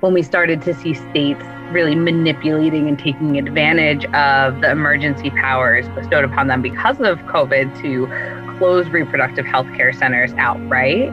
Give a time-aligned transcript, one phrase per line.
[0.00, 5.86] when we started to see states really manipulating and taking advantage of the emergency powers
[5.90, 8.06] bestowed upon them because of COVID to
[8.58, 11.08] close reproductive health care centers outright,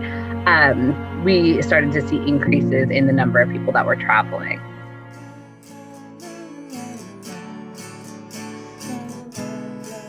[0.47, 4.59] um, we started to see increases in the number of people that were traveling.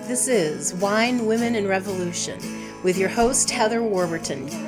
[0.07, 2.39] This is Wine, Women, and Revolution
[2.83, 4.68] with your host, Heather Warburton.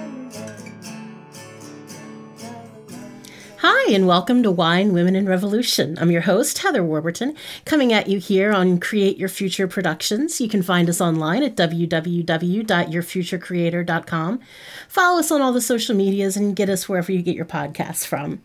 [3.91, 5.99] And welcome to Wine, Women, and Revolution.
[5.99, 10.41] I'm your host, Heather Warburton, coming at you here on Create Your Future Productions.
[10.41, 14.41] You can find us online at www.yourfuturecreator.com.
[14.89, 18.07] Follow us on all the social medias and get us wherever you get your podcasts
[18.07, 18.41] from.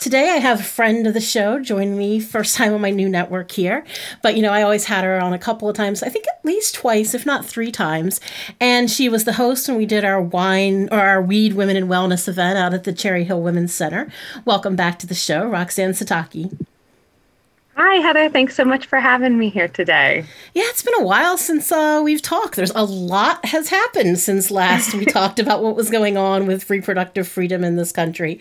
[0.00, 3.08] Today, I have a friend of the show join me, first time on my new
[3.08, 3.84] network here.
[4.20, 6.44] But, you know, I always had her on a couple of times, I think at
[6.44, 8.20] least twice, if not three times.
[8.58, 11.88] And she was the host when we did our wine or our weed, women, and
[11.88, 14.10] wellness event out at the Cherry Hill Women's Center.
[14.44, 16.56] Welcome back to the show, Roxanne Sutocky.
[17.80, 18.28] Hi, Heather.
[18.28, 20.24] Thanks so much for having me here today.
[20.52, 22.56] Yeah, it's been a while since uh, we've talked.
[22.56, 26.68] There's a lot has happened since last we talked about what was going on with
[26.70, 28.40] reproductive freedom in this country.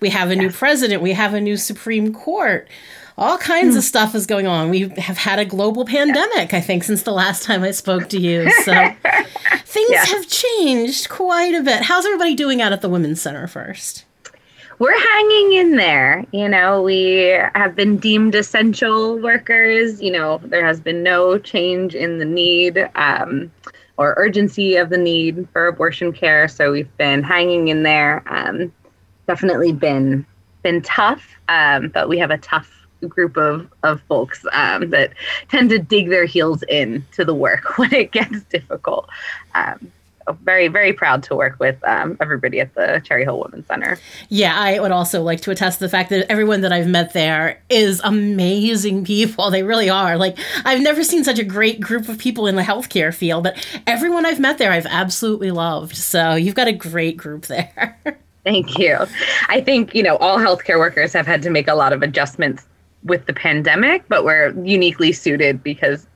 [0.00, 0.42] We have a yes.
[0.42, 1.02] new president.
[1.02, 2.66] We have a new Supreme Court.
[3.18, 3.88] All kinds of hmm.
[3.88, 4.70] stuff is going on.
[4.70, 8.18] We have had a global pandemic, I think, since the last time I spoke to
[8.18, 8.50] you.
[8.64, 8.72] So
[9.64, 10.10] things yes.
[10.10, 11.82] have changed quite a bit.
[11.82, 14.06] How's everybody doing out at the Women's Center first?
[14.78, 16.24] We're hanging in there.
[16.32, 20.00] You know, we have been deemed essential workers.
[20.00, 23.50] You know, there has been no change in the need um,
[23.96, 26.46] or urgency of the need for abortion care.
[26.48, 28.22] So we've been hanging in there.
[28.26, 28.72] Um,
[29.26, 30.24] definitely been
[30.62, 32.72] been tough, um, but we have a tough
[33.06, 35.12] group of of folks um, that
[35.48, 39.08] tend to dig their heels in to the work when it gets difficult.
[39.54, 39.92] Um,
[40.32, 43.98] very, very proud to work with um, everybody at the Cherry Hill Women's Center.
[44.28, 47.12] Yeah, I would also like to attest to the fact that everyone that I've met
[47.12, 49.50] there is amazing people.
[49.50, 50.16] They really are.
[50.16, 53.80] Like, I've never seen such a great group of people in the healthcare field, but
[53.86, 55.96] everyone I've met there, I've absolutely loved.
[55.96, 57.98] So you've got a great group there.
[58.44, 58.96] Thank you.
[59.48, 62.66] I think, you know, all healthcare workers have had to make a lot of adjustments
[63.04, 66.06] with the pandemic, but we're uniquely suited because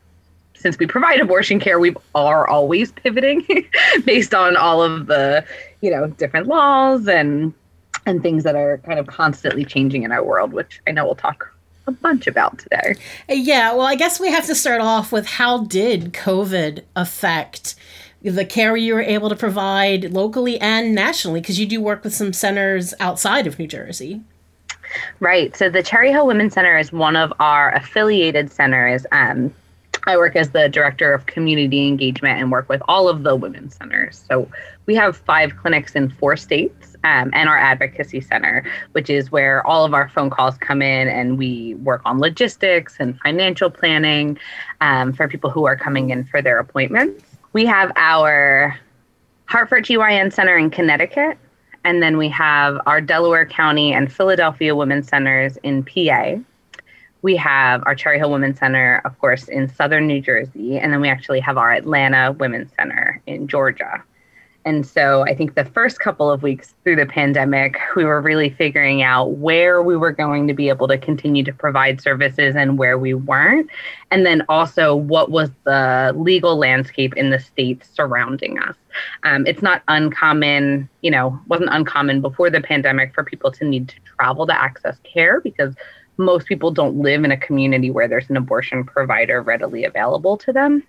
[0.55, 3.47] since we provide abortion care, we are always pivoting
[4.05, 5.45] based on all of the,
[5.81, 7.53] you know, different laws and
[8.05, 11.15] and things that are kind of constantly changing in our world, which I know we'll
[11.15, 11.55] talk
[11.87, 12.95] a bunch about today.
[13.29, 17.75] Yeah, well, I guess we have to start off with how did COVID affect
[18.23, 22.15] the care you were able to provide locally and nationally because you do work with
[22.15, 24.21] some centers outside of New Jersey.
[25.21, 25.57] Right.
[25.57, 29.07] So the Cherry Hill Women's Center is one of our affiliated centers.
[29.11, 29.53] Um,
[30.07, 33.77] I work as the director of community engagement and work with all of the women's
[33.77, 34.25] centers.
[34.29, 34.51] So
[34.87, 39.65] we have five clinics in four states um, and our advocacy center, which is where
[39.67, 44.39] all of our phone calls come in and we work on logistics and financial planning
[44.81, 47.25] um, for people who are coming in for their appointments.
[47.53, 48.79] We have our
[49.47, 51.39] Hartford GYN Center in Connecticut,
[51.85, 56.37] and then we have our Delaware County and Philadelphia Women's Centers in PA
[57.23, 61.01] we have our Cherry Hill Women's Center, of course, in southern New Jersey, and then
[61.01, 64.03] we actually have our Atlanta Women's Center in Georgia.
[64.65, 68.51] And so I think the first couple of weeks through the pandemic, we were really
[68.51, 72.79] figuring out where we were going to be able to continue to provide services and
[72.79, 73.69] where we weren't.
[74.11, 78.77] And then also what was the legal landscape in the states surrounding us.
[79.25, 83.89] Um, it's not uncommon, you know, wasn't uncommon before the pandemic for people to need
[83.89, 85.75] to travel to access care because
[86.17, 90.53] most people don't live in a community where there's an abortion provider readily available to
[90.53, 90.83] them.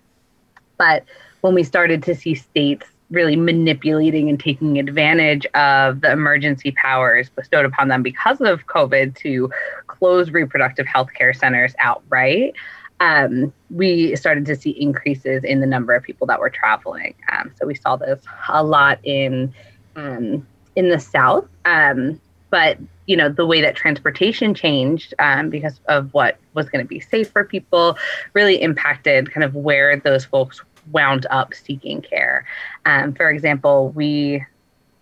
[0.78, 1.04] But
[1.40, 7.28] when we started to see states really manipulating and taking advantage of the emergency powers
[7.28, 9.50] bestowed upon them because of COVID to
[9.86, 12.54] close reproductive health care centers outright,
[13.00, 17.14] um, we started to see increases in the number of people that were traveling.
[17.30, 19.52] Um, so we saw this a lot in
[19.96, 20.46] um,
[20.76, 21.46] in the South.
[21.64, 22.20] Um,
[22.50, 26.88] but you know the way that transportation changed um, because of what was going to
[26.88, 27.96] be safe for people
[28.32, 30.62] really impacted kind of where those folks
[30.92, 32.46] wound up seeking care
[32.86, 34.44] um, for example we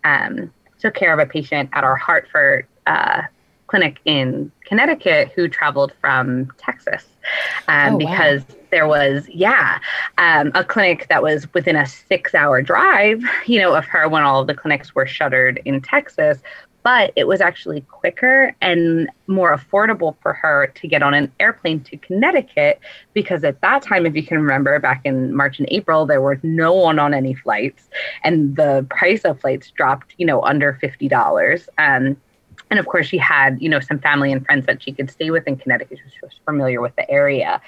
[0.04, 3.22] um, took care of a patient at our hartford uh,
[3.66, 7.06] clinic in connecticut who traveled from texas
[7.68, 8.56] um, oh, because wow.
[8.70, 9.78] there was yeah
[10.18, 14.22] um, a clinic that was within a six hour drive you know of her when
[14.22, 16.38] all of the clinics were shuttered in texas
[16.82, 21.80] but it was actually quicker and more affordable for her to get on an airplane
[21.84, 22.80] to Connecticut
[23.12, 26.38] because at that time, if you can remember, back in March and April, there was
[26.42, 27.88] no one on any flights,
[28.24, 31.68] and the price of flights dropped, you know, under fifty dollars.
[31.78, 32.16] Um,
[32.70, 35.30] and of course she had you know some family and friends that she could stay
[35.30, 37.60] with in connecticut she was familiar with the area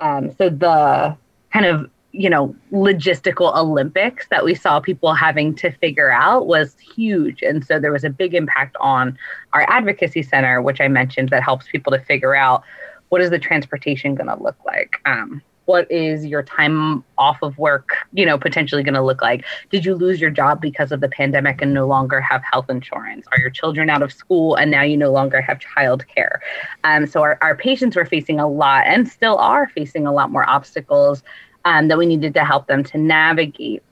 [0.00, 1.16] um, so the
[1.52, 6.76] kind of you know logistical olympics that we saw people having to figure out was
[6.78, 7.42] huge.
[7.42, 9.16] And so there was a big impact on
[9.52, 12.62] our advocacy center which i mentioned that helps people to figure out
[13.10, 14.96] what is the transportation going to look like?
[15.04, 19.44] Um, what is your time off of work you know potentially going to look like?
[19.70, 23.26] Did you lose your job because of the pandemic and no longer have health insurance?
[23.30, 26.40] Are your children out of school and now you no longer have child care
[26.82, 30.32] um, so our, our patients were facing a lot and still are facing a lot
[30.32, 31.22] more obstacles
[31.64, 33.82] um, that we needed to help them to navigate.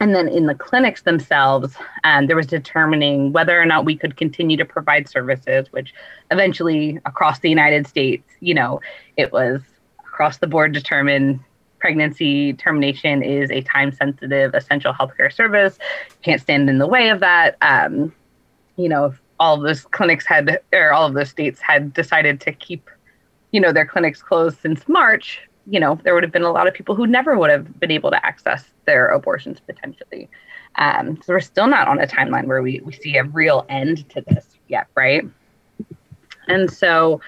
[0.00, 4.16] And then in the clinics themselves, um, there was determining whether or not we could
[4.16, 5.94] continue to provide services, which
[6.32, 8.80] eventually across the United States, you know,
[9.16, 9.60] it was
[10.00, 11.38] across the board determined
[11.78, 15.78] pregnancy termination is a time sensitive essential healthcare service.
[16.22, 17.56] Can't stand in the way of that.
[17.60, 18.12] Um,
[18.76, 22.52] you know, all of those clinics had, or all of those states had decided to
[22.52, 22.88] keep,
[23.50, 26.66] you know, their clinics closed since March, you know, there would have been a lot
[26.66, 30.28] of people who never would have been able to access their abortions potentially.
[30.76, 34.08] Um, so we're still not on a timeline where we, we see a real end
[34.10, 35.24] to this yet, right?
[36.48, 37.20] And so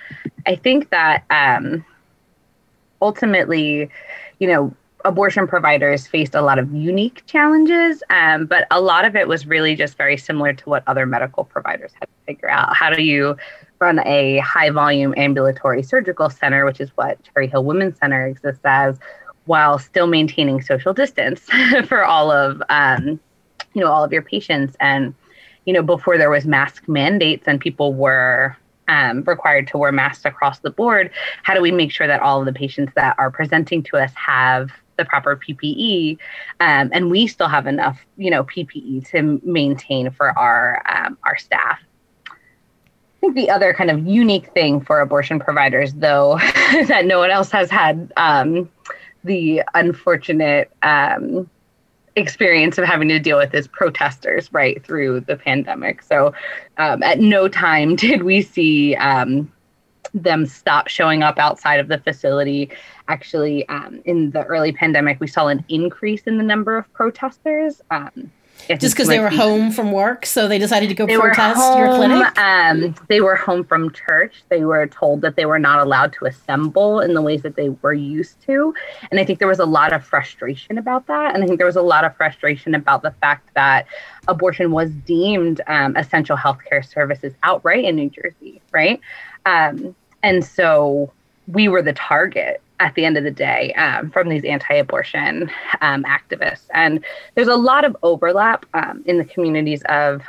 [0.47, 1.85] I think that um,
[3.01, 3.91] ultimately,
[4.39, 9.15] you know, abortion providers faced a lot of unique challenges, um, but a lot of
[9.15, 12.75] it was really just very similar to what other medical providers had to figure out.
[12.75, 13.37] How do you
[13.81, 18.63] run a high volume ambulatory surgical center, which is what Cherry Hill Women's Center exists
[18.65, 18.99] as,
[19.45, 21.43] while still maintaining social distance
[21.87, 23.21] for all of um,
[23.75, 24.75] you know all of your patients.
[24.81, 25.15] And
[25.67, 28.57] you know before there was mask mandates and people were
[28.89, 31.11] um, required to wear masks across the board,
[31.43, 34.13] how do we make sure that all of the patients that are presenting to us
[34.15, 36.19] have the proper PPE,
[36.61, 41.37] um, and we still have enough, you know, PPE to maintain for our um, our
[41.37, 41.81] staff
[43.25, 46.37] I think the other kind of unique thing for abortion providers, though,
[46.89, 48.69] that no one else has had um,
[49.25, 51.49] the unfortunate um,
[52.17, 56.03] experience of having to deal with is protesters right through the pandemic.
[56.03, 56.35] So
[56.77, 59.51] um, at no time did we see um,
[60.15, 62.71] them stop showing up outside of the facility.
[63.09, 67.83] Actually, um, in the early pandemic, we saw an increase in the number of protesters.
[67.91, 68.31] Um,
[68.69, 71.95] just because they were home from work, so they decided to go protest home, your
[71.97, 72.39] clinic.
[72.39, 74.43] Um, they were home from church.
[74.49, 77.71] They were told that they were not allowed to assemble in the ways that they
[77.83, 78.73] were used to,
[79.11, 81.35] and I think there was a lot of frustration about that.
[81.35, 83.87] And I think there was a lot of frustration about the fact that
[84.29, 89.01] abortion was deemed um, essential healthcare services outright in New Jersey, right?
[89.45, 89.95] Um,
[90.25, 91.13] and so
[91.47, 95.51] we were the target at the end of the day um, from these anti-abortion
[95.81, 96.67] um, activists.
[96.73, 97.05] And
[97.35, 100.23] there's a lot of overlap um, in the communities of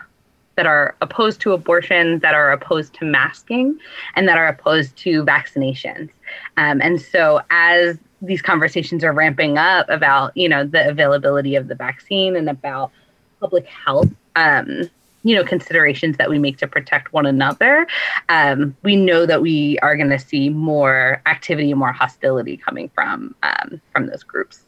[0.55, 3.77] that are opposed to abortion that are opposed to masking
[4.15, 6.09] and that are opposed to vaccinations.
[6.57, 11.67] Um, and so as these conversations are ramping up about you know the availability of
[11.67, 12.91] the vaccine and about
[13.39, 14.89] public health um,
[15.25, 17.87] you know considerations that we make to protect one another
[18.29, 22.89] um, we know that we are going to see more activity and more hostility coming
[22.95, 24.61] from um, from those groups.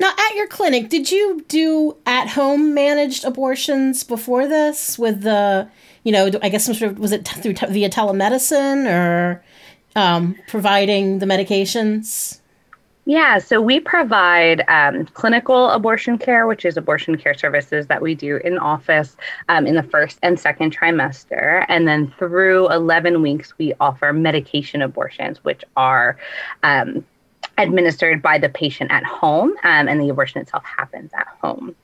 [0.00, 5.68] Now at your clinic did you do at home managed abortions before this with the
[6.02, 9.42] you know i guess some sort of was it through via telemedicine or
[9.96, 12.40] um, providing the medications
[13.06, 18.14] yeah, so we provide um, clinical abortion care, which is abortion care services that we
[18.14, 19.16] do in office
[19.50, 21.66] um, in the first and second trimester.
[21.68, 26.16] And then through 11 weeks, we offer medication abortions, which are
[26.62, 27.04] um,
[27.58, 31.76] administered by the patient at home, um, and the abortion itself happens at home.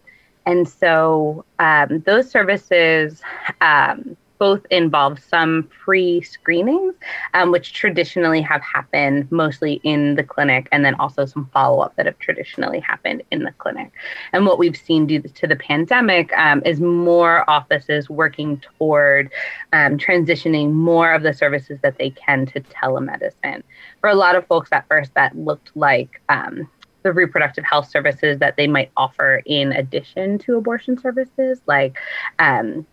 [0.47, 3.21] And so um, those services
[3.61, 6.95] um, both involve some pre screenings,
[7.35, 11.95] um, which traditionally have happened mostly in the clinic, and then also some follow up
[11.97, 13.93] that have traditionally happened in the clinic.
[14.33, 19.31] And what we've seen due to the pandemic um, is more offices working toward
[19.75, 23.63] um, transitioning more of the services that they can to telemedicine.
[24.01, 26.67] For a lot of folks at first, that looked like um,
[27.03, 31.99] the reproductive health services that they might offer in addition to abortion services, like
[32.39, 32.87] um,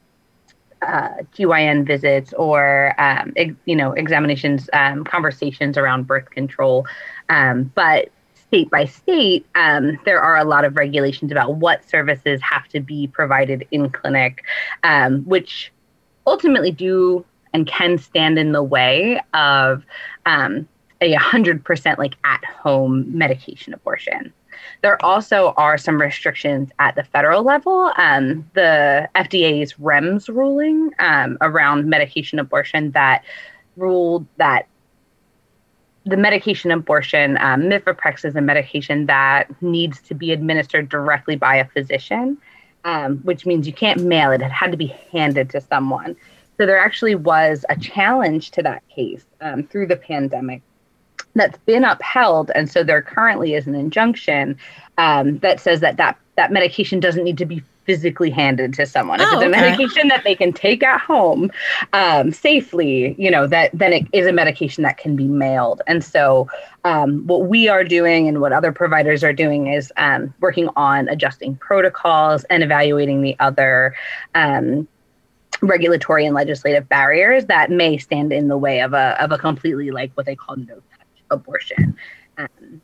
[0.81, 3.34] uh, GYN visits or um,
[3.65, 6.86] you know examinations, um, conversations around birth control.
[7.29, 12.41] Um, but state by state, um, there are a lot of regulations about what services
[12.41, 14.43] have to be provided in clinic,
[14.84, 15.72] um, which
[16.25, 19.84] ultimately do and can stand in the way of
[20.25, 20.67] um,
[21.01, 24.34] a 100% like at home medication abortion.
[24.81, 27.91] There also are some restrictions at the federal level.
[27.97, 33.23] Um, the FDA's REMS ruling um, around medication abortion that
[33.75, 34.67] ruled that
[36.05, 41.57] the medication abortion, um, mifeprex is a medication that needs to be administered directly by
[41.57, 42.37] a physician,
[42.85, 44.41] um, which means you can't mail it.
[44.41, 46.15] It had to be handed to someone.
[46.57, 50.61] So there actually was a challenge to that case um, through the pandemic
[51.38, 54.58] that's been upheld, and so there currently is an injunction
[54.98, 59.20] um, that says that, that that medication doesn't need to be physically handed to someone.
[59.22, 59.62] Oh, if it's a okay.
[59.62, 61.50] medication that they can take at home
[61.94, 65.82] um, safely, you know, that then it is a medication that can be mailed.
[65.88, 66.50] And so,
[66.84, 71.08] um, what we are doing and what other providers are doing is um, working on
[71.08, 73.96] adjusting protocols and evaluating the other.
[74.36, 74.88] Um,
[75.62, 79.89] regulatory and legislative barriers that may stand in the way of a of a completely
[79.89, 80.79] like what they call no
[81.31, 81.96] abortion.
[82.38, 82.81] Um,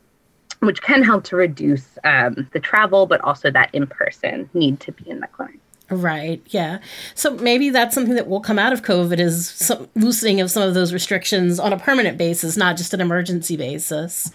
[0.60, 4.92] which can help to reduce um, the travel, but also that in person need to
[4.92, 5.60] be in the clinic.
[5.90, 6.42] Right.
[6.48, 6.78] Yeah.
[7.14, 10.62] So maybe that's something that will come out of COVID is some loosening of some
[10.62, 14.30] of those restrictions on a permanent basis, not just an emergency basis.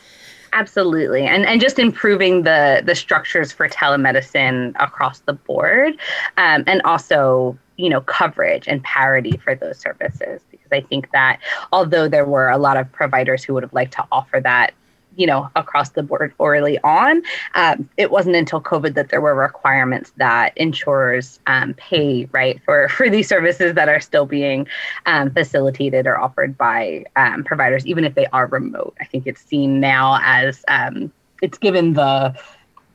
[0.54, 5.94] Absolutely, and and just improving the the structures for telemedicine across the board,
[6.38, 11.40] um, and also you know coverage and parity for those services because I think that
[11.72, 14.74] although there were a lot of providers who would have liked to offer that
[15.16, 17.22] you know, across the board early on.
[17.54, 22.88] Um, it wasn't until COVID that there were requirements that insurers um, pay right for
[22.98, 24.66] for these services that are still being
[25.08, 28.96] um, facilitated or offered by um, providers, even if they are remote.
[29.02, 32.34] I think it's seen now as um, it's given the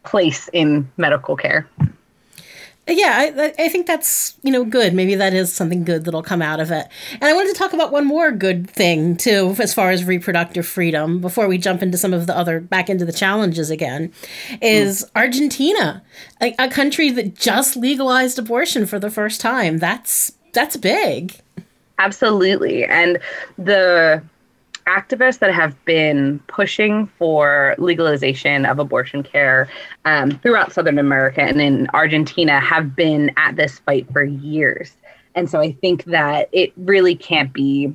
[0.04, 1.68] place in medical care
[2.86, 4.92] yeah, I, I think that's you know good.
[4.92, 6.86] Maybe that is something good that'll come out of it.
[7.12, 10.66] And I wanted to talk about one more good thing too, as far as reproductive
[10.66, 14.12] freedom, before we jump into some of the other back into the challenges again,
[14.60, 15.10] is mm.
[15.16, 16.02] Argentina,
[16.42, 19.78] a, a country that just legalized abortion for the first time.
[19.78, 21.40] That's that's big.
[21.98, 23.18] Absolutely, and
[23.56, 24.22] the
[24.86, 29.68] activists that have been pushing for legalization of abortion care
[30.04, 34.96] um, throughout Southern America and in Argentina have been at this fight for years.
[35.34, 37.94] And so I think that it really can't be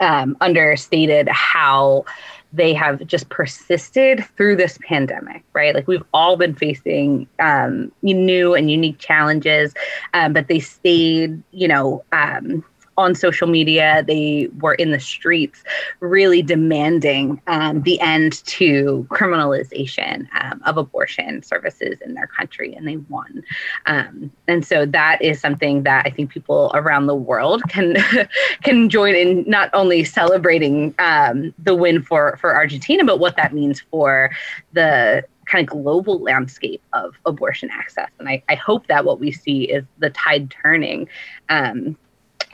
[0.00, 2.04] um, understated how
[2.52, 5.74] they have just persisted through this pandemic, right?
[5.74, 9.74] Like we've all been facing um, new and unique challenges,
[10.12, 12.64] um, but they stayed, you know, um,
[12.96, 14.04] on social media.
[14.06, 15.62] They were in the streets
[16.00, 22.86] really demanding um, the end to criminalization um, of abortion services in their country, and
[22.86, 23.42] they won.
[23.86, 27.96] Um, and so that is something that I think people around the world can
[28.62, 33.52] can join in not only celebrating um, the win for for Argentina, but what that
[33.52, 34.30] means for
[34.72, 38.10] the kind of global landscape of abortion access.
[38.18, 41.08] And I, I hope that what we see is the tide turning
[41.48, 41.96] um,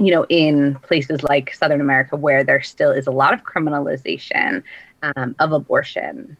[0.00, 4.62] you know, in places like Southern America where there still is a lot of criminalization
[5.02, 6.36] um, of abortion.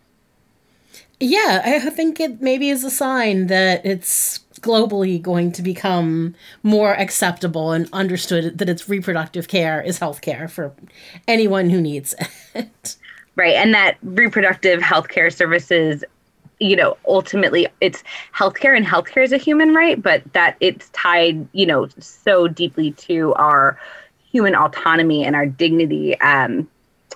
[1.21, 6.95] Yeah, I think it maybe is a sign that it's globally going to become more
[6.95, 10.73] acceptable and understood that it's reproductive care is health care for
[11.29, 12.15] anyone who needs
[12.55, 12.97] it.
[13.37, 13.55] Right.
[13.55, 16.05] And that reproductive health care services
[16.61, 18.05] you know, ultimately it's
[18.37, 22.93] healthcare and healthcare is a human right, but that it's tied, you know, so deeply
[22.93, 23.81] to our
[24.31, 26.21] human autonomy and our dignity.
[26.21, 26.69] Um,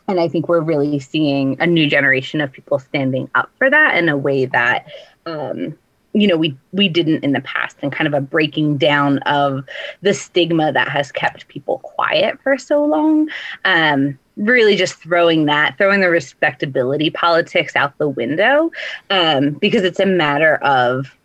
[0.08, 3.96] and I think we're really seeing a new generation of people standing up for that
[3.96, 4.86] in a way that,
[5.26, 5.78] um,
[6.14, 9.64] you know, we we didn't in the past, and kind of a breaking down of
[10.00, 13.28] the stigma that has kept people quiet for so long.
[13.64, 18.70] Um, really just throwing that, throwing the respectability politics out the window,
[19.10, 21.16] um, because it's a matter of,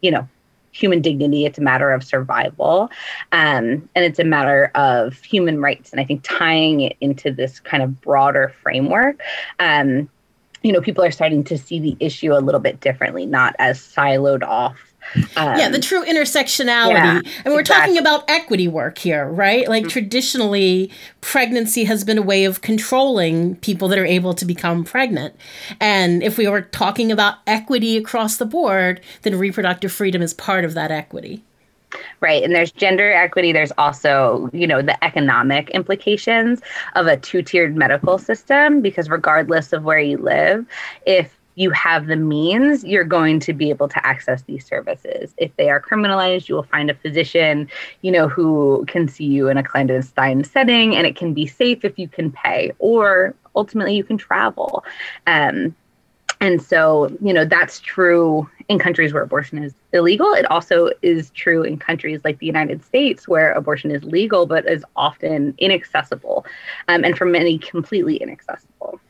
[0.00, 0.28] you know,
[0.72, 1.46] human dignity.
[1.46, 2.90] It's a matter of survival,
[3.32, 5.90] um, and it's a matter of human rights.
[5.90, 9.22] And I think tying it into this kind of broader framework.
[9.58, 10.10] Um,
[10.64, 13.78] you know, people are starting to see the issue a little bit differently, not as
[13.78, 14.76] siloed off
[15.36, 16.94] um, yeah, the true intersectionality.
[16.94, 17.94] Yeah, and we're exactly.
[17.94, 19.68] talking about equity work here, right?
[19.68, 19.90] Like mm-hmm.
[19.90, 20.90] traditionally,
[21.20, 25.34] pregnancy has been a way of controlling people that are able to become pregnant.
[25.80, 30.64] And if we were talking about equity across the board, then reproductive freedom is part
[30.64, 31.44] of that equity.
[32.20, 32.42] Right.
[32.42, 33.52] And there's gender equity.
[33.52, 36.60] There's also, you know, the economic implications
[36.94, 40.66] of a two tiered medical system because regardless of where you live,
[41.06, 45.34] if you have the means, you're going to be able to access these services.
[45.36, 47.68] If they are criminalized, you will find a physician,
[48.02, 51.84] you know, who can see you in a clandestine setting, and it can be safe
[51.84, 54.84] if you can pay, or ultimately you can travel.
[55.26, 55.74] Um,
[56.44, 60.34] And so, you know, that's true in countries where abortion is illegal.
[60.34, 64.68] It also is true in countries like the United States where abortion is legal but
[64.68, 66.44] is often inaccessible
[66.88, 69.00] um, and for many completely inaccessible.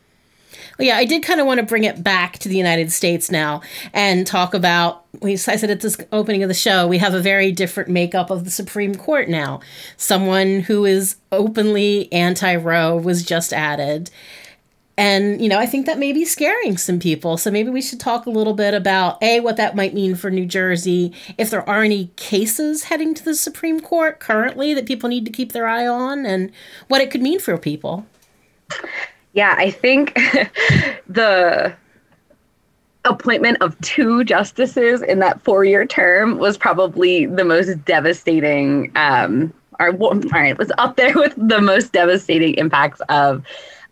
[0.78, 3.32] Well, yeah, I did kind of want to bring it back to the United States
[3.32, 3.62] now
[3.92, 5.04] and talk about.
[5.20, 8.30] We, I said at this opening of the show, we have a very different makeup
[8.30, 9.58] of the Supreme Court now.
[9.96, 14.12] Someone who is openly anti Roe was just added.
[14.96, 17.36] And, you know, I think that may be scaring some people.
[17.36, 20.30] So maybe we should talk a little bit about A, what that might mean for
[20.30, 25.08] New Jersey, if there are any cases heading to the Supreme Court currently that people
[25.08, 26.52] need to keep their eye on, and
[26.86, 28.06] what it could mean for people.
[29.32, 30.14] Yeah, I think
[31.08, 31.74] the
[33.04, 39.52] appointment of two justices in that four year term was probably the most devastating, um,
[39.80, 43.44] or, all right, was up there with the most devastating impacts of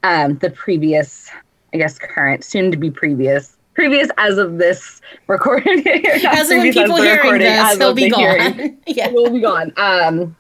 [0.02, 1.30] um, the previous,
[1.72, 5.86] I guess, current, soon to be previous, previous as of this recording.
[6.26, 8.78] as of when people hearing this, he'll be gone.
[8.86, 9.72] yeah, will be gone.
[9.76, 10.36] Um,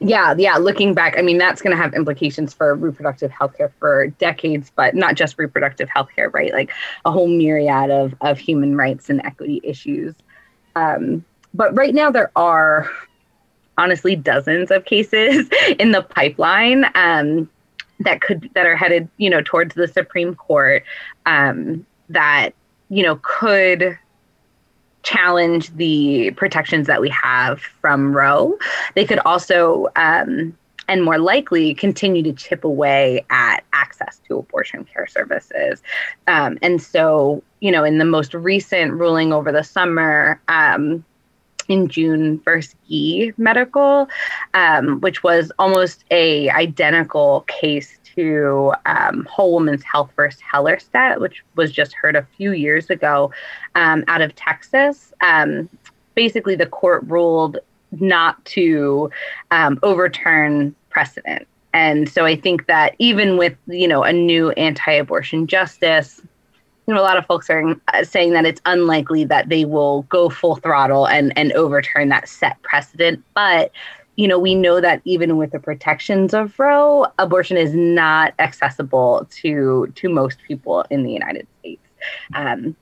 [0.00, 0.56] yeah, yeah.
[0.56, 4.94] Looking back, I mean, that's going to have implications for reproductive healthcare for decades, but
[4.94, 6.52] not just reproductive healthcare, right?
[6.52, 6.70] Like
[7.04, 10.14] a whole myriad of of human rights and equity issues.
[10.76, 11.24] Um,
[11.54, 12.88] but right now, there are
[13.76, 16.84] honestly dozens of cases in the pipeline.
[16.94, 17.50] Um,
[18.00, 20.84] that could that are headed you know towards the Supreme Court
[21.26, 22.50] um, that
[22.88, 23.98] you know could
[25.02, 28.58] challenge the protections that we have from Roe.
[28.94, 30.56] They could also um,
[30.88, 35.82] and more likely continue to chip away at access to abortion care services.
[36.26, 41.04] Um, and so, you know, in the most recent ruling over the summer, um,
[41.68, 42.42] in June
[42.88, 44.08] Gee Medical,
[44.54, 51.44] um, which was almost a identical case to um, Whole Woman's Health versus Hellerstedt, which
[51.54, 53.30] was just heard a few years ago
[53.74, 55.12] um, out of Texas.
[55.20, 55.68] Um,
[56.14, 57.58] basically, the court ruled
[57.92, 59.10] not to
[59.50, 61.46] um, overturn precedent.
[61.72, 66.20] And so I think that even with you know a new anti-abortion justice,
[66.88, 70.02] you know, a lot of folks are uh, saying that it's unlikely that they will
[70.04, 73.22] go full throttle and and overturn that set precedent.
[73.34, 73.70] But
[74.16, 79.28] you know, we know that even with the protections of Roe, abortion is not accessible
[79.42, 81.82] to to most people in the United States.
[82.34, 82.74] Um,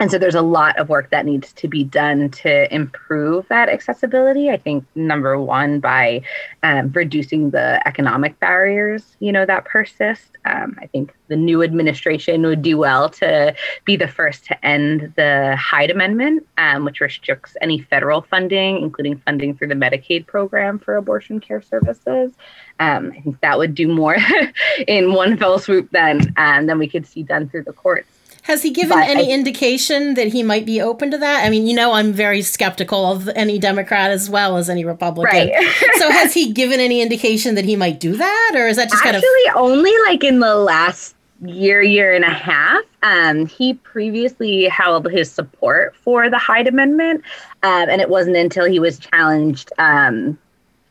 [0.00, 3.68] and so there's a lot of work that needs to be done to improve that
[3.68, 4.50] accessibility.
[4.50, 6.22] I think number one by
[6.62, 10.30] um, reducing the economic barriers you know that persist.
[10.44, 15.12] Um, i think the new administration would do well to be the first to end
[15.16, 20.78] the hyde amendment um, which restricts any federal funding including funding through the medicaid program
[20.78, 22.32] for abortion care services.
[22.80, 24.16] Um, i think that would do more
[24.86, 28.17] in one fell swoop than um, than we could see done through the courts
[28.48, 31.44] has he given but any I, indication that he might be open to that?
[31.44, 35.50] I mean, you know, I'm very skeptical of any Democrat as well as any Republican.
[35.50, 35.74] Right.
[35.96, 39.04] so has he given any indication that he might do that, or is that just
[39.04, 42.82] actually kind of only like in the last year, year and a half?
[43.02, 47.22] Um, he previously held his support for the Hyde Amendment,
[47.62, 50.38] um, and it wasn't until he was challenged, um,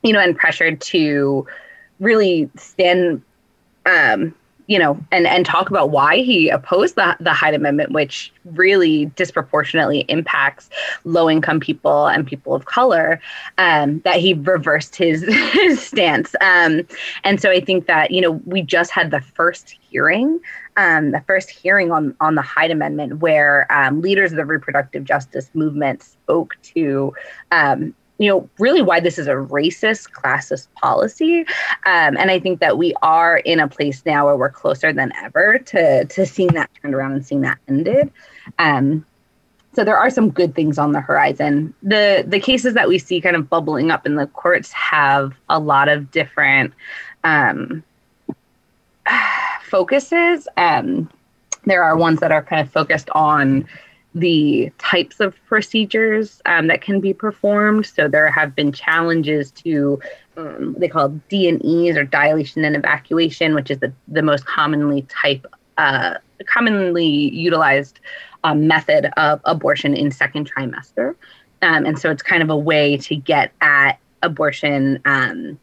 [0.04, 1.48] you know, and pressured to
[2.00, 3.24] really stand
[3.88, 4.36] um,
[4.68, 9.06] you know, and and talk about why he opposed the the Hyde Amendment, which really
[9.16, 10.70] disproportionately impacts
[11.06, 13.20] low income people and people of color.
[13.58, 16.86] Um, that he reversed his his stance, um,
[17.24, 20.40] and so I think that you know we just had the first hearing.
[20.76, 25.06] Um, the first hearing on on the Hyde Amendment, where um, leaders of the reproductive
[25.06, 27.14] justice movement spoke to
[27.52, 31.42] um, you know, really why this is a racist, classist policy.
[31.86, 35.12] Um, and I think that we are in a place now where we're closer than
[35.16, 38.12] ever to to seeing that turned around and seeing that ended.
[38.60, 39.06] Um,
[39.74, 41.74] so there are some good things on the horizon.
[41.84, 45.60] The the cases that we see kind of bubbling up in the courts have a
[45.60, 46.74] lot of different
[47.24, 47.84] um,
[49.64, 50.48] focuses.
[50.58, 51.10] Um,
[51.66, 53.68] there are ones that are kind of focused on
[54.20, 57.86] the types of procedures um, that can be performed.
[57.86, 60.00] So there have been challenges to
[60.38, 64.46] um, they call D and E's or dilation and evacuation, which is the, the most
[64.46, 65.46] commonly type
[65.78, 68.00] uh, commonly utilized
[68.44, 71.16] um, method of abortion in second trimester.
[71.62, 75.60] Um, and so it's kind of a way to get at abortion um,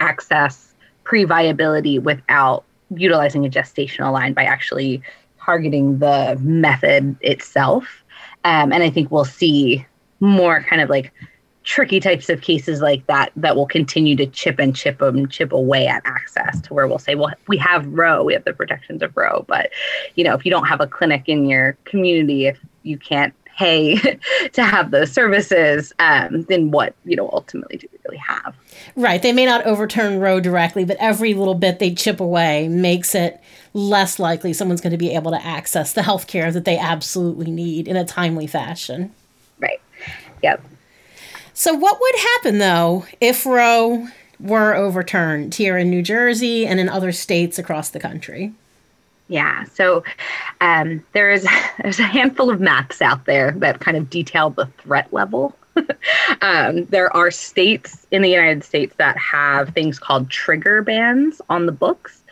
[0.00, 5.02] access pre-viability without utilizing a gestational line by actually
[5.44, 8.04] targeting the method itself.
[8.44, 9.86] Um, and I think we'll see
[10.20, 11.12] more kind of like
[11.64, 15.52] tricky types of cases like that that will continue to chip and chip and chip
[15.52, 19.02] away at access to where we'll say, well, we have Roe, we have the protections
[19.02, 19.70] of Roe, but
[20.14, 23.96] you know, if you don't have a clinic in your community, if you can't pay
[24.52, 28.54] to have those services, um, then what you know ultimately do we really have?
[28.96, 29.22] Right.
[29.22, 33.40] They may not overturn Roe directly, but every little bit they chip away makes it
[33.72, 37.50] less likely someone's going to be able to access the health care that they absolutely
[37.50, 39.12] need in a timely fashion.
[39.58, 39.80] Right.
[40.42, 40.64] Yep.
[41.52, 44.08] So, what would happen though if Roe
[44.40, 48.52] were overturned here in New Jersey and in other states across the country?
[49.28, 50.04] Yeah, so
[50.60, 51.46] um, there is
[51.82, 55.56] there's a handful of maps out there that kind of detail the threat level.
[56.40, 61.66] um, there are states in the United States that have things called trigger bans on
[61.66, 62.22] the books.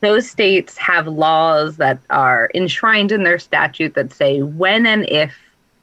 [0.00, 5.34] Those states have laws that are enshrined in their statute that say when and if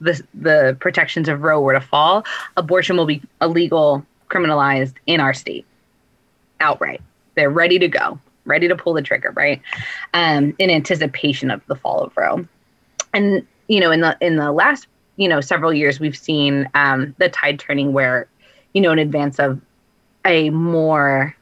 [0.01, 2.25] the the protections of Roe were to fall,
[2.57, 5.65] abortion will be illegal, criminalized in our state
[6.59, 7.01] outright.
[7.35, 9.61] They're ready to go ready to pull the trigger, right?
[10.13, 12.45] Um, in anticipation of the fall of Roe.
[13.13, 17.15] And you know, in the in the last you know several years, we've seen um,
[17.17, 18.27] the tide turning where,
[18.73, 19.61] you know, in advance of
[20.25, 21.35] a more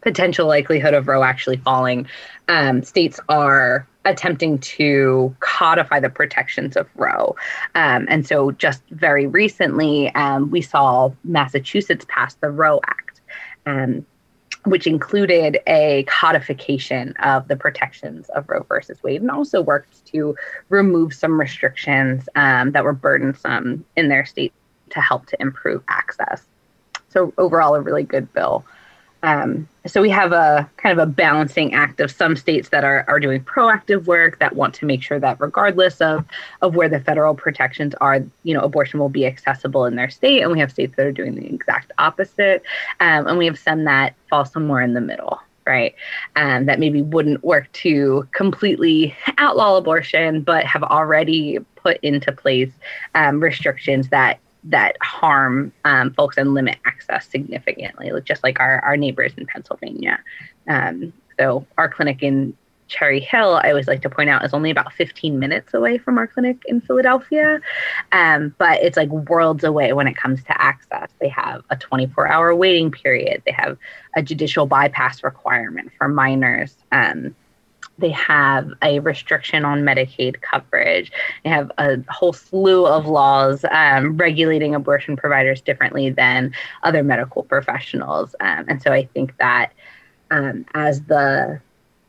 [0.00, 2.06] potential likelihood of Roe actually falling,
[2.48, 7.36] um, states are attempting to codify the protections of Roe.
[7.74, 13.20] Um, and so, just very recently, um, we saw Massachusetts pass the Roe Act.
[14.68, 20.36] Which included a codification of the protections of Roe versus Wade and also worked to
[20.68, 24.52] remove some restrictions um, that were burdensome in their state
[24.90, 26.42] to help to improve access.
[27.08, 28.64] So, overall, a really good bill.
[29.22, 33.04] Um, so we have a kind of a balancing act of some states that are,
[33.08, 36.24] are doing proactive work that want to make sure that regardless of
[36.62, 40.42] of where the federal protections are, you know, abortion will be accessible in their state,
[40.42, 42.62] and we have states that are doing the exact opposite,
[43.00, 45.40] um, and we have some that fall somewhere in the middle.
[45.66, 45.94] Right,
[46.34, 52.72] um, that maybe wouldn't work to completely outlaw abortion, but have already put into place
[53.14, 58.96] um, restrictions that that harm um, folks and limit access significantly, just like our, our
[58.96, 60.18] neighbors in Pennsylvania.
[60.68, 62.56] Um, so our clinic in
[62.88, 66.18] Cherry Hill, I always like to point out, is only about 15 minutes away from
[66.18, 67.60] our clinic in Philadelphia.
[68.12, 71.10] Um, but it's like worlds away when it comes to access.
[71.20, 73.78] They have a 24 hour waiting period, they have
[74.16, 76.76] a judicial bypass requirement for minors.
[76.92, 77.34] Um,
[77.98, 81.12] they have a restriction on Medicaid coverage.
[81.44, 87.42] They have a whole slew of laws um, regulating abortion providers differently than other medical
[87.42, 88.34] professionals.
[88.40, 89.72] Um, and so I think that
[90.30, 91.60] um, as the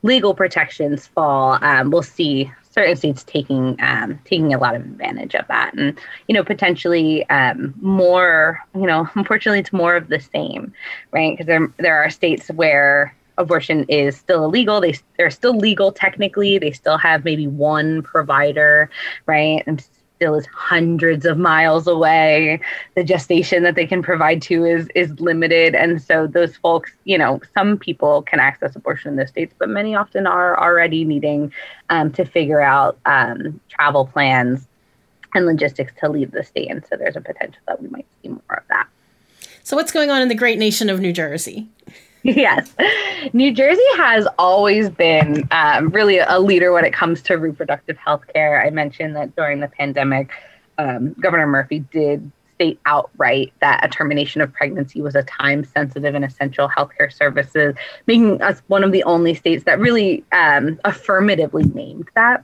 [0.04, 5.36] legal protections fall, um, we'll see certain states taking um, taking a lot of advantage
[5.36, 8.60] of that, and you know potentially um, more.
[8.76, 10.74] You know, unfortunately, it's more of the same,
[11.12, 11.34] right?
[11.34, 14.80] Because there there are states where abortion is still illegal.
[14.82, 16.60] They they're still legal technically.
[16.60, 18.90] They still have maybe one provider,
[19.26, 19.64] right?
[19.66, 19.84] And
[20.20, 22.60] still is hundreds of miles away.
[22.96, 27.18] The gestation that they can provide to is is limited, and so those folks, you
[27.18, 31.54] know, some people can access abortion in the states, but many often are already needing
[31.90, 34.68] um, to figure out um, travel plans
[35.34, 38.28] and logistics to leave the state, and so there's a potential that we might see
[38.28, 38.88] more of that.
[39.64, 41.70] So, what's going on in the great nation of New Jersey?
[42.24, 42.76] yes.
[43.34, 48.24] New Jersey has always been um, really a leader when it comes to reproductive health
[48.34, 48.62] care.
[48.62, 50.30] I mentioned that during the pandemic,
[50.78, 56.14] um, Governor Murphy did state outright that a termination of pregnancy was a time sensitive
[56.14, 57.74] and essential healthcare services,
[58.06, 62.44] making us one of the only states that really um, affirmatively named that,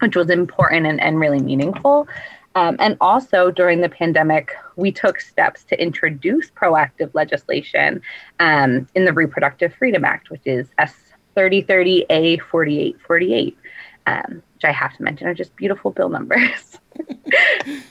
[0.00, 2.08] which was important and, and really meaningful.
[2.56, 8.00] Um, and also during the pandemic, we took steps to introduce proactive legislation
[8.38, 10.94] um, in the Reproductive Freedom Act, which is S
[11.36, 13.58] 3030A 4848,
[14.06, 16.78] um, which I have to mention are just beautiful bill numbers.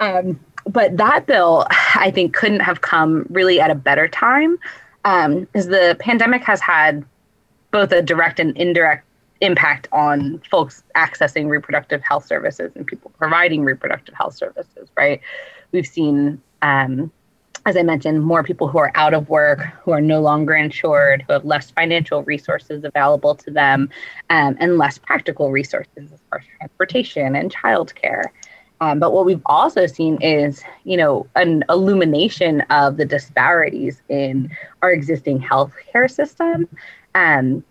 [0.00, 4.58] Um, but that bill, I think, couldn't have come really at a better time,
[5.02, 7.04] because um, the pandemic has had
[7.70, 9.06] both a direct and indirect
[9.40, 15.20] impact on folks accessing reproductive health services and people providing reproductive health services, right?
[15.72, 17.10] We've seen, um,
[17.66, 21.24] as I mentioned, more people who are out of work, who are no longer insured,
[21.26, 23.90] who have less financial resources available to them,
[24.30, 28.24] um, and less practical resources as far as transportation and childcare.
[28.80, 34.50] Um, but what we've also seen is, you know, an illumination of the disparities in
[34.82, 36.68] our existing healthcare system.
[37.14, 37.64] Um,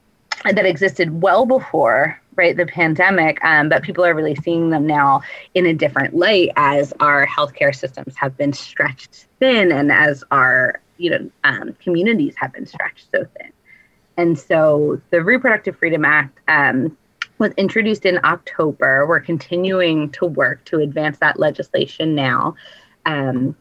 [0.52, 2.56] that existed well before right?
[2.56, 5.22] The pandemic, um, but people are really seeing them now
[5.54, 10.82] in a different light as our healthcare systems have been stretched thin and as our
[10.98, 13.52] you know um, communities have been stretched so thin.
[14.18, 16.96] And so the Reproductive Freedom Act um,
[17.40, 19.08] was introduced in October.
[19.08, 22.56] We're continuing to work to advance that legislation now.
[23.06, 23.56] Um,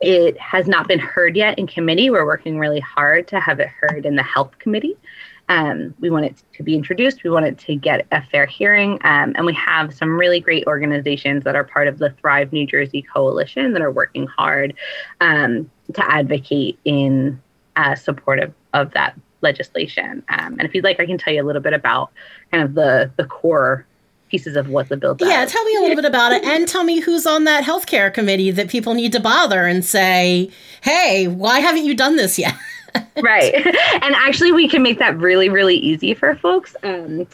[0.00, 2.10] it has not been heard yet in committee.
[2.10, 4.96] We're working really hard to have it heard in the health committee.
[5.48, 7.22] Um, we want it to be introduced.
[7.22, 8.94] We want it to get a fair hearing.
[9.04, 12.66] Um, and we have some really great organizations that are part of the Thrive New
[12.66, 14.74] Jersey Coalition that are working hard
[15.20, 17.40] um, to advocate in
[17.76, 20.22] uh, support of, of that legislation.
[20.30, 22.10] Um, and if you'd like, I can tell you a little bit about
[22.50, 23.86] kind of the, the core
[24.28, 25.28] pieces of what the bill does.
[25.28, 28.12] Yeah, tell me a little bit about it and tell me who's on that healthcare
[28.12, 32.54] committee that people need to bother and say, hey, why haven't you done this yet?
[33.22, 33.54] right.
[34.02, 36.76] And actually, we can make that really, really easy for folks.
[36.82, 37.26] Um,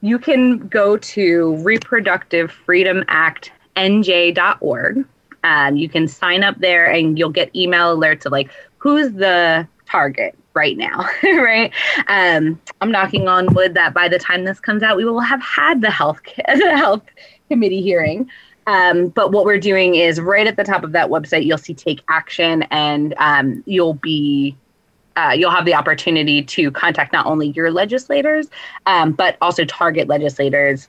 [0.00, 3.50] you can go to Reproductive Freedom Act.
[5.44, 9.66] Um, you can sign up there and you'll get email alerts of like who's the
[9.86, 11.72] target right now, right?
[12.08, 15.40] Um, I'm knocking on wood that by the time this comes out, we will have
[15.40, 17.02] had the health the health
[17.48, 18.28] committee hearing.
[18.66, 21.72] Um, but what we're doing is right at the top of that website, you'll see
[21.72, 24.54] take action, and um, you'll be
[25.18, 28.48] uh, you'll have the opportunity to contact not only your legislators,
[28.86, 30.88] um, but also target legislators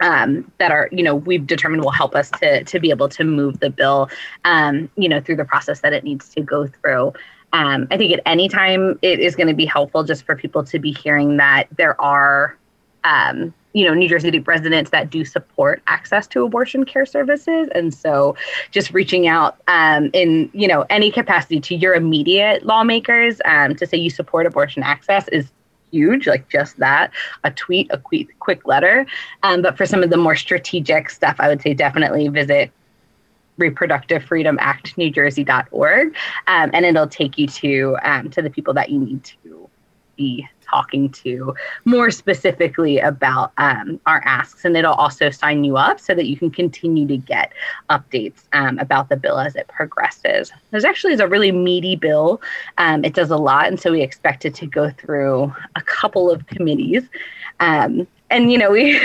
[0.00, 3.22] um, that are, you know, we've determined will help us to to be able to
[3.22, 4.10] move the bill,
[4.44, 7.12] um, you know, through the process that it needs to go through.
[7.52, 10.64] Um, I think at any time it is going to be helpful just for people
[10.64, 12.56] to be hearing that there are,
[13.04, 17.92] um, you know, New Jersey residents that do support access to abortion care services, and
[17.92, 18.36] so
[18.70, 23.86] just reaching out um, in you know any capacity to your immediate lawmakers um, to
[23.86, 25.50] say you support abortion access is
[25.90, 27.10] huge, like just that,
[27.42, 29.06] a tweet, a quick quick letter.
[29.42, 32.70] Um, but for some of the more strategic stuff, I would say definitely visit
[33.56, 36.08] reproductive freedom act new jersey.org
[36.48, 39.68] um, and it'll take you to um, to the people that you need to
[40.16, 44.64] be talking to more specifically about um, our asks.
[44.64, 47.52] And it'll also sign you up so that you can continue to get
[47.90, 50.50] updates um, about the bill as it progresses.
[50.70, 52.42] There's actually is a really meaty bill.
[52.78, 53.68] Um, it does a lot.
[53.68, 57.04] And so we expect it to go through a couple of committees.
[57.60, 58.98] Um, and you know we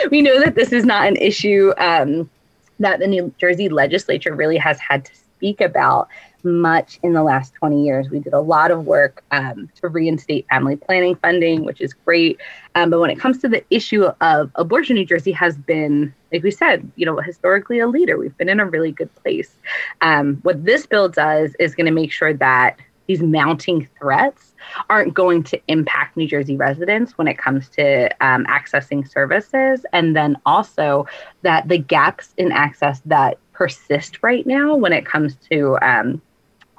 [0.10, 2.30] we know that this is not an issue um,
[2.78, 6.08] that the New Jersey legislature really has had to speak about
[6.44, 8.10] much in the last 20 years.
[8.10, 12.38] We did a lot of work um, to reinstate family planning funding, which is great.
[12.74, 16.42] Um, but when it comes to the issue of abortion, New Jersey has been, like
[16.42, 18.18] we said, you know, historically a leader.
[18.18, 19.56] We've been in a really good place.
[20.00, 24.54] Um, what this bill does is going to make sure that these mounting threats
[24.90, 29.86] aren't going to impact New Jersey residents when it comes to um, accessing services.
[29.92, 31.06] And then also
[31.42, 36.20] that the gaps in access that persist right now when it comes to um,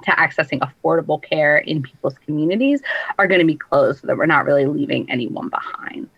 [0.04, 2.80] to accessing affordable care in people's communities
[3.18, 6.08] are going to be closed so that we're not really leaving anyone behind.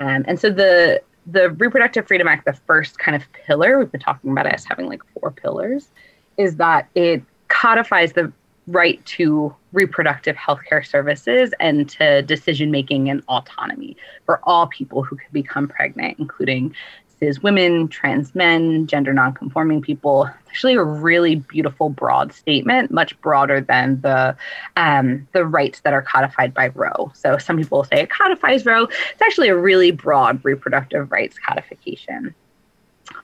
[0.00, 4.00] Um, and so the the Reproductive Freedom Act, the first kind of pillar, we've been
[4.00, 5.90] talking about it as having like four pillars,
[6.38, 8.32] is that it codifies the
[8.68, 15.02] right to reproductive health care services and to decision making and autonomy for all people
[15.02, 16.74] who could become pregnant, including
[17.18, 20.30] cis women, trans men, gender nonconforming people.
[20.48, 24.36] Actually, a really beautiful, broad statement, much broader than the
[24.76, 27.10] um, the rights that are codified by Roe.
[27.14, 28.84] So some people say it codifies Roe.
[28.84, 32.34] It's actually a really broad reproductive rights codification.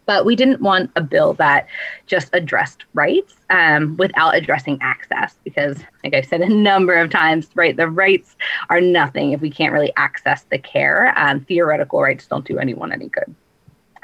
[0.07, 1.67] But we didn't want a bill that
[2.07, 7.49] just addressed rights um, without addressing access, because, like I've said a number of times,
[7.55, 8.35] right, the rights
[8.71, 11.13] are nothing if we can't really access the care.
[11.19, 13.35] Um, theoretical rights don't do anyone any good.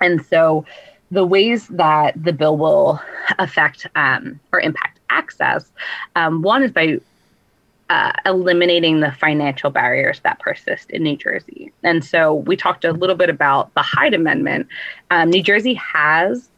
[0.00, 0.64] And so,
[1.12, 3.00] the ways that the bill will
[3.38, 5.72] affect um, or impact access
[6.14, 7.00] um, one is by
[7.90, 11.72] uh, eliminating the financial barriers that persist in New Jersey.
[11.82, 14.68] And so we talked a little bit about the Hyde Amendment.
[15.10, 16.48] Um, New Jersey has,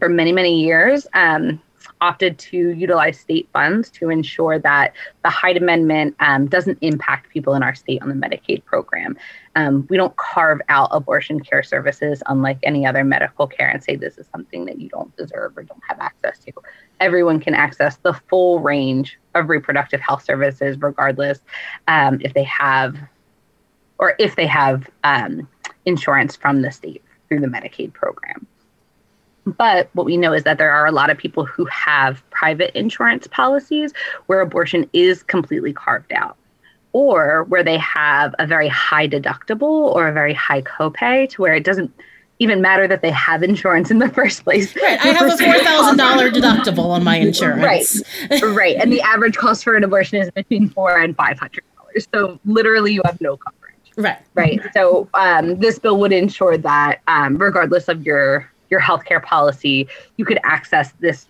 [0.00, 1.62] for many, many years, um,
[2.00, 7.54] opted to utilize state funds to ensure that the Hyde Amendment um, doesn't impact people
[7.54, 9.16] in our state on the Medicaid program.
[9.56, 13.96] Um, we don't carve out abortion care services unlike any other medical care and say
[13.96, 16.52] this is something that you don't deserve or don't have access to.
[17.00, 21.40] Everyone can access the full range of reproductive health services, regardless
[21.88, 22.96] um, if they have
[23.98, 25.48] or if they have um,
[25.86, 28.46] insurance from the state through the Medicaid program.
[29.46, 32.76] But what we know is that there are a lot of people who have private
[32.78, 33.94] insurance policies
[34.26, 36.36] where abortion is completely carved out.
[36.96, 41.54] Or where they have a very high deductible or a very high copay to where
[41.54, 41.92] it doesn't
[42.38, 44.74] even matter that they have insurance in the first place.
[44.74, 44.98] Right.
[45.04, 48.02] I have a four thousand dollar deductible on my insurance.
[48.30, 48.42] right.
[48.42, 48.76] right.
[48.76, 52.08] And the average cost for an abortion is between four and five hundred dollars.
[52.14, 53.74] So literally you have no coverage.
[53.98, 54.18] Right.
[54.34, 54.60] Right.
[54.72, 60.24] So um, this bill would ensure that um, regardless of your your healthcare policy, you
[60.24, 61.26] could access this.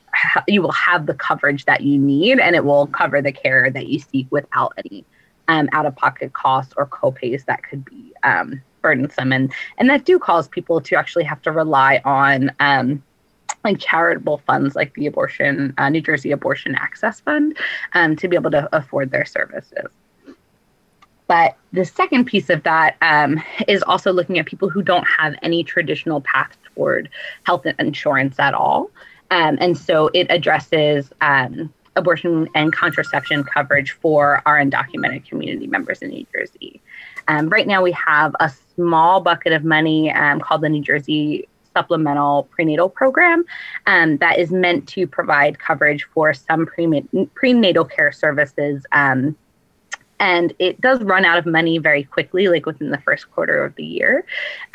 [0.46, 3.88] You will have the coverage that you need, and it will cover the care that
[3.88, 5.04] you seek without any
[5.48, 10.04] um, out of pocket costs or copays that could be um, burdensome, and and that
[10.04, 12.50] do cause people to actually have to rely on.
[12.60, 13.02] Um,
[13.64, 17.56] like charitable funds like the abortion uh, new jersey abortion access fund
[17.94, 19.88] um, to be able to afford their services
[21.26, 25.34] but the second piece of that um, is also looking at people who don't have
[25.42, 27.08] any traditional path toward
[27.42, 28.90] health insurance at all.
[29.30, 36.00] Um, and so it addresses um, abortion and contraception coverage for our undocumented community members
[36.02, 36.80] in New Jersey.
[37.28, 41.48] Um, right now, we have a small bucket of money um, called the New Jersey
[41.74, 43.44] Supplemental Prenatal Program
[43.86, 46.66] um, that is meant to provide coverage for some
[47.34, 49.36] prenatal care services um,
[50.18, 53.74] and it does run out of money very quickly, like within the first quarter of
[53.74, 54.24] the year.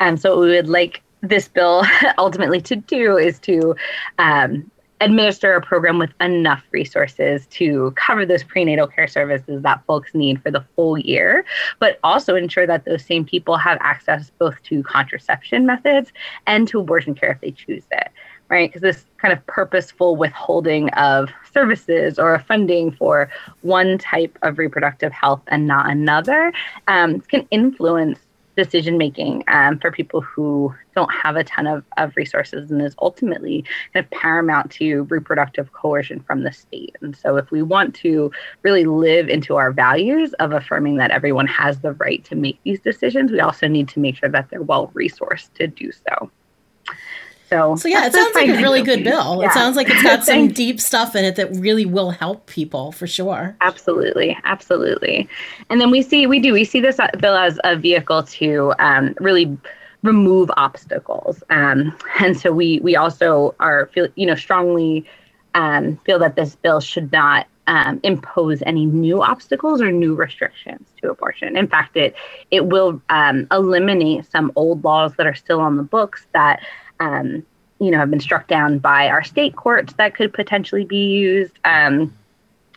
[0.00, 1.84] Um, so we would like this bill
[2.18, 3.74] ultimately to do is to
[4.18, 4.70] um,
[5.02, 10.40] administer a program with enough resources to cover those prenatal care services that folks need
[10.42, 11.44] for the full year,
[11.80, 16.12] but also ensure that those same people have access both to contraception methods
[16.46, 18.08] and to abortion care if they choose it,
[18.48, 18.70] right?
[18.70, 23.28] Because this kind of purposeful withholding of services or funding for
[23.62, 26.52] one type of reproductive health and not another
[26.86, 28.20] um, can influence
[28.56, 32.94] decision making um, for people who don't have a ton of, of resources and is
[33.00, 36.96] ultimately kind of paramount to reproductive coercion from the state.
[37.00, 38.30] And so, if we want to
[38.62, 42.80] really live into our values of affirming that everyone has the right to make these
[42.80, 46.30] decisions, we also need to make sure that they're well resourced to do so.
[47.52, 49.42] So, so yeah, it sounds like a really good bill.
[49.42, 49.48] Yeah.
[49.48, 52.92] It sounds like it's got some deep stuff in it that really will help people
[52.92, 53.54] for sure.
[53.60, 55.28] Absolutely, absolutely.
[55.68, 59.14] And then we see, we do, we see this bill as a vehicle to um,
[59.20, 59.58] really
[60.02, 61.42] remove obstacles.
[61.50, 65.04] Um, and so we we also are feel you know strongly
[65.54, 70.88] um, feel that this bill should not um, impose any new obstacles or new restrictions
[71.02, 71.58] to abortion.
[71.58, 72.14] In fact, it
[72.50, 76.60] it will um, eliminate some old laws that are still on the books that
[77.02, 77.44] um,
[77.80, 81.58] you know, have been struck down by our state courts that could potentially be used,
[81.64, 82.14] um,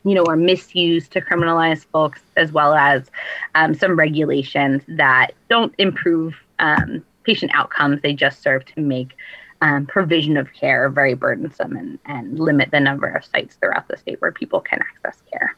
[0.03, 3.11] you know, or misused to criminalize folks, as well as
[3.53, 8.01] um, some regulations that don't improve um, patient outcomes.
[8.01, 9.15] They just serve to make
[9.61, 13.97] um, provision of care very burdensome and, and limit the number of sites throughout the
[13.97, 15.55] state where people can access care.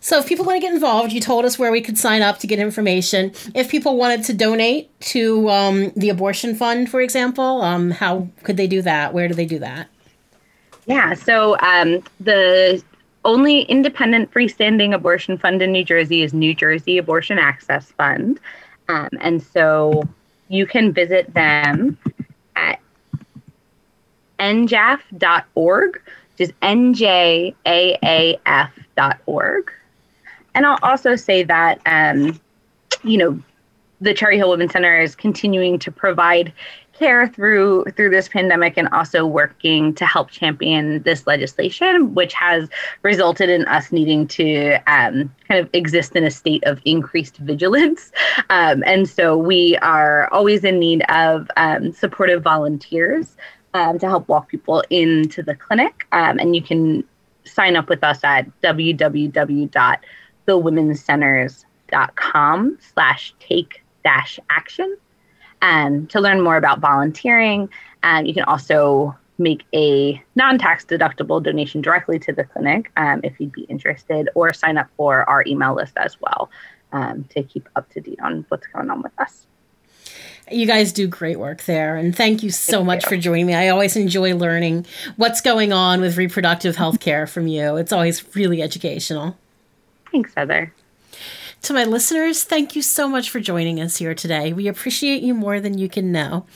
[0.00, 2.38] So if people want to get involved, you told us where we could sign up
[2.38, 3.32] to get information.
[3.54, 8.56] If people wanted to donate to um, the abortion fund, for example, um, how could
[8.56, 9.12] they do that?
[9.12, 9.88] Where do they do that?
[10.86, 12.82] Yeah, so um, the
[13.24, 18.40] only independent freestanding abortion fund in New Jersey is New Jersey Abortion Access Fund.
[18.88, 20.08] Um, and so
[20.48, 21.98] you can visit them
[22.56, 22.80] at
[24.38, 26.00] njaaf.org,
[26.38, 27.54] which is njaaf.org.
[30.58, 32.40] And I'll also say that, um,
[33.04, 33.40] you know,
[34.00, 36.52] the Cherry Hill Women's Center is continuing to provide
[36.94, 42.68] care through through this pandemic and also working to help champion this legislation, which has
[43.02, 48.10] resulted in us needing to um, kind of exist in a state of increased vigilance.
[48.50, 53.36] Um, and so we are always in need of um, supportive volunteers
[53.74, 56.08] um, to help walk people into the clinic.
[56.10, 57.04] Um, and you can
[57.44, 60.00] sign up with us at www
[60.48, 64.96] thewomenscenters.com slash take dash action
[65.62, 67.68] um, to learn more about volunteering.
[68.02, 73.38] Um, you can also make a non-tax deductible donation directly to the clinic um, if
[73.38, 76.50] you'd be interested or sign up for our email list as well
[76.92, 79.46] um, to keep up to date on what's going on with us
[80.50, 83.10] you guys do great work there and thank you so thank much you.
[83.10, 84.84] for joining me i always enjoy learning
[85.16, 89.36] what's going on with reproductive health care from you it's always really educational
[90.12, 90.72] Thanks, Heather.
[91.62, 94.52] To my listeners, thank you so much for joining us here today.
[94.52, 96.46] We appreciate you more than you can know.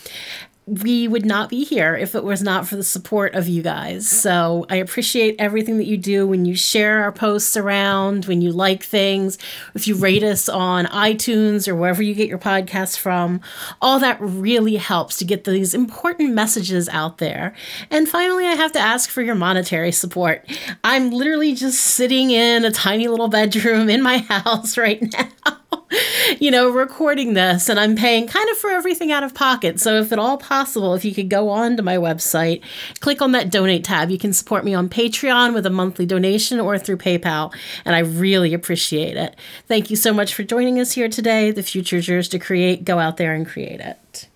[0.67, 4.09] We would not be here if it was not for the support of you guys.
[4.09, 8.53] So I appreciate everything that you do when you share our posts around, when you
[8.53, 9.39] like things,
[9.75, 13.41] if you rate us on iTunes or wherever you get your podcasts from.
[13.81, 17.55] All that really helps to get these important messages out there.
[17.91, 20.49] And finally, I have to ask for your monetary support.
[20.85, 25.62] I'm literally just sitting in a tiny little bedroom in my house right now.
[26.41, 29.81] you know, recording this and I'm paying kind of for everything out of pocket.
[29.81, 32.63] So, if at all possible, if you could go on to my website,
[33.01, 36.61] click on that donate tab, you can support me on Patreon with a monthly donation
[36.61, 37.55] or through PayPal.
[37.85, 39.37] And I really appreciate it.
[39.67, 41.51] Thank you so much for joining us here today.
[41.51, 42.85] The future is yours to create.
[42.85, 44.29] Go out there and create it.